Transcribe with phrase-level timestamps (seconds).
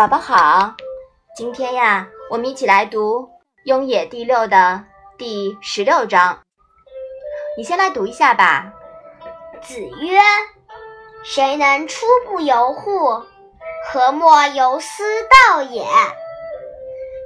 [0.00, 0.74] 宝宝好，
[1.36, 3.24] 今天呀，我们一起来读
[3.64, 4.82] 《雍也》第六的
[5.18, 6.40] 第十六章。
[7.58, 8.72] 你先来读一下吧。
[9.60, 10.18] 子曰
[11.22, 13.22] ：“谁能出不由户？
[13.92, 15.84] 何莫由私道也？”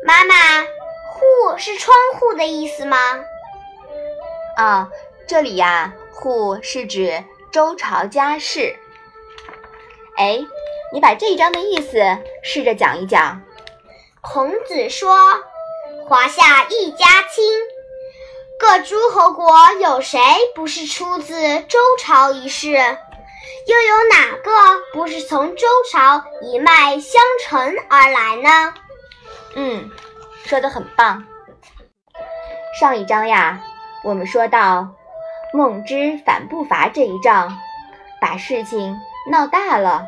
[0.05, 0.35] 妈妈，
[1.13, 2.97] 户是窗户的意思吗？
[4.57, 4.91] 啊，
[5.29, 7.23] 这里呀，户是指
[7.53, 8.77] 周朝家室。
[10.17, 10.45] 哎。
[10.95, 11.99] 你把这一章的意思
[12.45, 13.43] 试着讲一讲。
[14.21, 15.13] 孔子说
[16.07, 17.05] ：“华夏一家
[17.35, 17.45] 亲，
[18.61, 20.21] 各诸侯国有谁
[20.55, 22.69] 不是出自周朝一氏？
[22.71, 24.51] 又有哪个
[24.93, 28.75] 不是从周朝一脉相承而来呢？”
[29.57, 29.91] 嗯，
[30.45, 31.25] 说的很棒。
[32.79, 33.61] 上一章呀，
[34.05, 34.91] 我们说到
[35.53, 37.59] 孟之反不伐这一仗，
[38.21, 38.97] 把事情
[39.29, 40.07] 闹大了。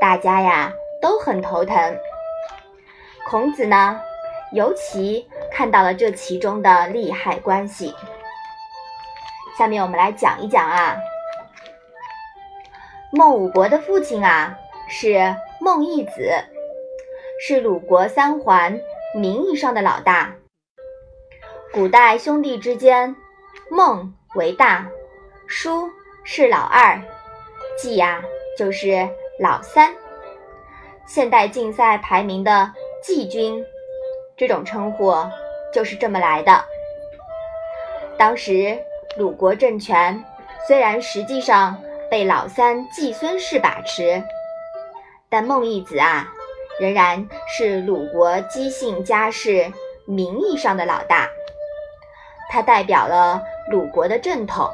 [0.00, 1.98] 大家呀都很头疼，
[3.28, 4.00] 孔子呢
[4.50, 7.94] 尤其看到了这其中的利害关系。
[9.58, 10.96] 下面我们来讲一讲啊，
[13.12, 14.56] 孟武伯的父亲啊
[14.88, 16.32] 是孟义子，
[17.46, 18.80] 是鲁国三桓
[19.14, 20.34] 名义上的老大。
[21.74, 23.14] 古代兄弟之间，
[23.70, 24.88] 孟为大，
[25.46, 25.90] 叔
[26.24, 27.02] 是老二，
[27.78, 28.22] 季呀
[28.56, 29.06] 就是。
[29.42, 29.90] 老三，
[31.06, 32.70] 现代竞赛排名的
[33.02, 33.64] 季军，
[34.36, 35.14] 这种称呼
[35.72, 36.62] 就是这么来的。
[38.18, 38.78] 当时
[39.16, 40.22] 鲁国政权
[40.68, 41.74] 虽然实际上
[42.10, 44.22] 被老三季孙氏把持，
[45.30, 46.28] 但孟义子啊，
[46.78, 49.72] 仍然是鲁国姬姓家世
[50.04, 51.26] 名义上的老大，
[52.50, 54.68] 他代表了鲁国的正统，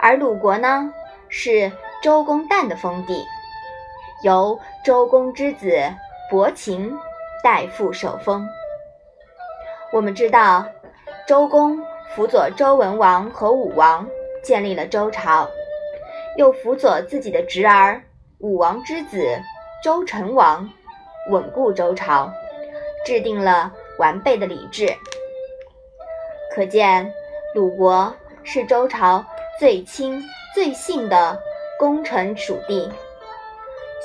[0.00, 0.90] 而鲁国呢
[1.28, 1.70] 是。
[2.02, 3.26] 周公旦的封地，
[4.22, 5.78] 由周公之子
[6.30, 6.90] 伯禽
[7.44, 8.48] 代父受封。
[9.92, 10.64] 我们知道，
[11.26, 11.78] 周公
[12.14, 14.08] 辅佐周文王和武王
[14.42, 15.46] 建立了周朝，
[16.38, 18.02] 又辅佐自己的侄儿
[18.38, 19.38] 武王之子
[19.84, 20.70] 周成王
[21.28, 22.32] 稳固周朝，
[23.04, 24.90] 制定了完备的礼制。
[26.54, 27.12] 可见，
[27.54, 29.22] 鲁国是周朝
[29.58, 30.22] 最亲
[30.54, 31.38] 最信的。
[31.80, 32.92] 功臣属地，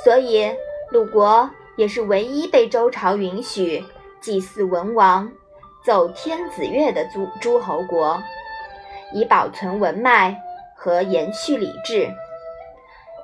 [0.01, 0.49] 所以
[0.91, 3.83] 鲁国也是唯一被周朝允许
[4.21, 5.29] 祭祀文王、
[5.83, 8.17] 奏天子乐的诸诸侯国，
[9.11, 10.41] 以保存文脉
[10.73, 12.09] 和延续礼制，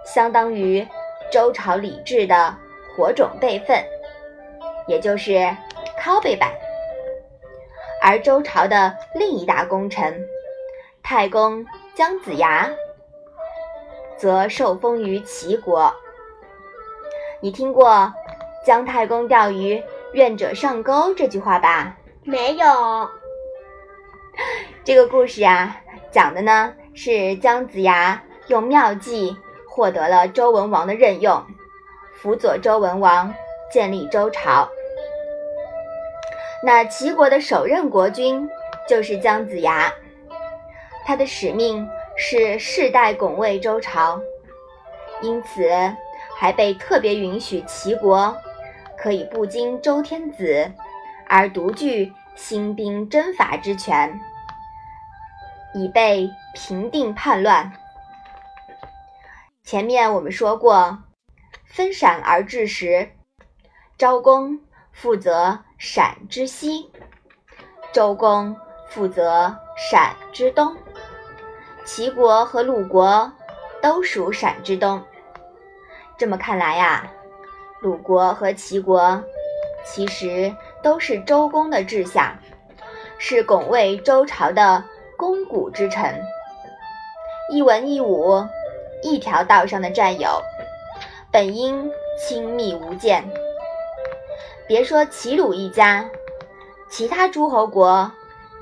[0.06, 0.86] 相当于
[1.32, 2.54] 周朝礼制的
[2.94, 3.82] 火种备份，
[4.86, 5.32] 也就是
[5.98, 6.52] 拷贝版。
[8.04, 10.28] 而周朝的另一大功臣
[11.02, 12.70] 太公姜子牙。
[14.22, 15.92] 则受封于齐国。
[17.40, 18.14] 你听过
[18.64, 19.82] “姜太公钓鱼，
[20.14, 21.98] 愿者上钩”这句话吧？
[22.24, 22.66] 没有。
[24.86, 25.76] 这个故事啊，
[26.12, 29.36] 讲的呢是姜子牙用妙计
[29.68, 31.44] 获得了周文王的任用，
[32.22, 33.34] 辅佐周文王
[33.72, 34.70] 建立周朝。
[36.64, 38.48] 那齐国的首任国君
[38.88, 39.92] 就是姜子牙，
[41.08, 41.90] 他的使命。
[42.24, 44.22] 是世代拱卫周朝，
[45.24, 45.68] 因此
[46.38, 48.38] 还被特别允许齐国
[48.96, 50.72] 可以不经周天子
[51.28, 54.22] 而独具兴兵征伐之权，
[55.74, 57.74] 以备平定叛乱。
[59.64, 61.00] 前面我们说过，
[61.66, 63.10] 分陕而治时，
[63.98, 64.60] 昭公
[64.92, 66.92] 负责陕之西，
[67.92, 68.56] 周公
[68.90, 70.78] 负责陕之东。
[71.84, 73.32] 齐国和鲁国
[73.82, 75.02] 都属陕之东。
[76.18, 77.12] 这么看来呀，
[77.80, 79.22] 鲁国和齐国
[79.84, 82.40] 其实都是周公的治下，
[83.18, 84.84] 是拱卫周朝的
[85.18, 86.22] 肱骨之臣，
[87.52, 88.46] 一文一武，
[89.02, 90.40] 一条道上的战友，
[91.32, 93.28] 本应亲密无间。
[94.68, 96.08] 别说齐鲁一家，
[96.90, 98.10] 其他诸侯国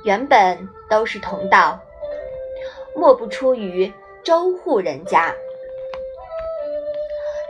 [0.04, 1.78] 原本都是同道。
[2.96, 3.92] 莫不出于
[4.24, 5.34] 周户人家。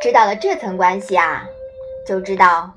[0.02, 1.46] 知道了这层关系啊，
[2.08, 2.72] 就知道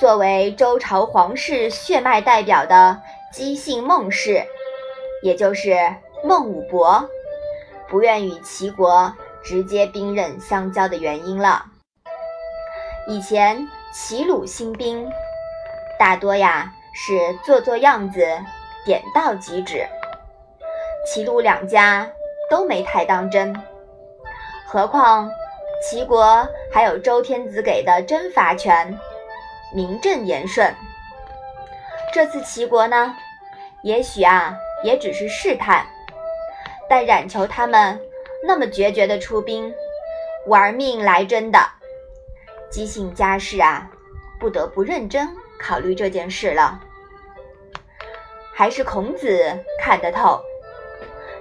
[0.00, 3.00] 作为周朝皇室血脉代表的
[3.32, 4.44] 姬姓孟氏，
[5.22, 5.76] 也就是
[6.22, 7.08] 孟武伯，
[7.88, 9.12] 不愿与齐国
[9.42, 11.66] 直接兵刃相交的原因了。
[13.06, 15.06] 以前齐鲁兴兵，
[15.98, 18.26] 大多呀是做做样子，
[18.86, 19.86] 点到即止。
[21.04, 22.10] 齐鲁两家
[22.48, 23.54] 都没太当真，
[24.66, 25.30] 何况
[25.82, 28.98] 齐国还有周天子给的征伐权，
[29.74, 30.74] 名正言顺。
[32.12, 33.14] 这次齐国呢，
[33.82, 35.86] 也许啊，也只是试探，
[36.88, 38.00] 但冉求他们
[38.42, 39.72] 那么决绝的出兵，
[40.46, 41.58] 玩命来真的，
[42.70, 43.90] 姬姓家世啊，
[44.40, 45.28] 不得不认真
[45.60, 46.80] 考虑这件事了。
[48.54, 50.40] 还是孔子看得透，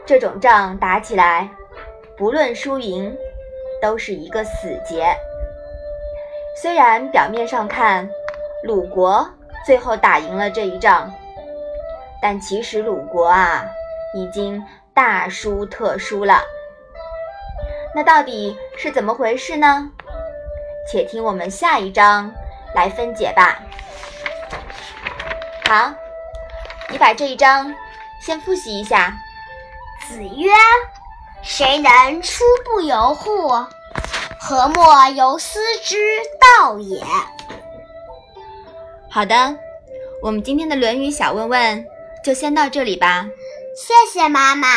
[0.06, 1.50] 这种仗打起来，
[2.18, 3.16] 不论输赢，
[3.82, 5.16] 都是一个死结。
[6.62, 8.10] 虽然表面上看，
[8.64, 9.30] 鲁国。
[9.66, 11.10] 最后打赢了这一仗，
[12.22, 13.66] 但其实鲁国啊
[14.14, 14.62] 已经
[14.94, 16.42] 大输特输了。
[17.96, 19.90] 那到底是怎么回事呢？
[20.92, 22.30] 且听我们下一章
[22.76, 23.58] 来分解吧。
[25.70, 25.94] 好，
[26.90, 27.74] 你把这一章
[28.20, 29.14] 先复习一下。
[30.14, 30.52] 子曰
[31.42, 33.50] ：“谁能出不由户？
[34.40, 35.98] 何莫由斯之
[36.40, 37.04] 道也。”
[39.10, 39.58] 好的，
[40.22, 41.86] 我们今天的《论语》小问问
[42.24, 43.26] 就先到这里吧。
[43.76, 44.68] 谢谢妈妈。